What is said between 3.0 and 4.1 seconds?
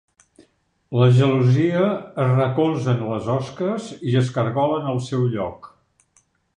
les osques